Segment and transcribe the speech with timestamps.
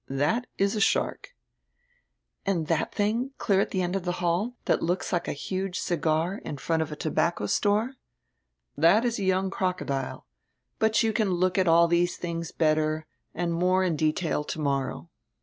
[0.09, 1.35] "That is a shark."
[2.43, 5.77] "And diat tiling, clear at die end of die hall, diat looks like a huge
[5.79, 7.93] cigar in front of a tobacco store?"
[8.75, 10.25] "That is a young crocodile.
[10.79, 15.11] But you can look at all these tilings better and more in detail tomorrow.